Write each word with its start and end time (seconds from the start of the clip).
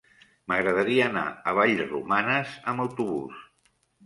M'agradaria 0.51 1.03
anar 1.09 1.25
a 1.51 1.53
Vallromanes 1.59 2.57
amb 2.73 2.87
autobús. 2.89 3.47